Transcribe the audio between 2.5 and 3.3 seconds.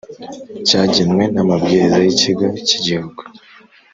cyigihugu